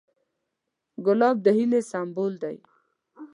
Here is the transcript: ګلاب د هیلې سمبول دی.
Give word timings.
ګلاب 1.05 1.37
د 1.45 1.47
هیلې 1.57 1.81
سمبول 1.91 2.33
دی. 2.43 2.55